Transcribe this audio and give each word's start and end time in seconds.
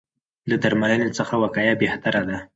له 0.49 0.55
درملنې 0.63 1.09
څخه 1.17 1.33
وقایه 1.43 1.73
بهتره 1.81 2.21
ده. 2.29 2.37